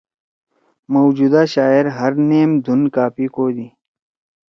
[0.93, 3.67] موجودہ شاعر ہر نیم دُھن کاپی کودی۔